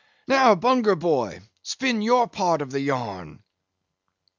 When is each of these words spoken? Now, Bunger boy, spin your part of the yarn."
Now, 0.27 0.55
Bunger 0.55 0.95
boy, 0.95 1.41
spin 1.61 2.01
your 2.01 2.27
part 2.27 2.63
of 2.63 2.71
the 2.71 2.79
yarn." 2.79 3.43